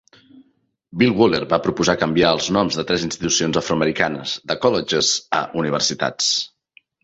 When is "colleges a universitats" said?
4.67-6.35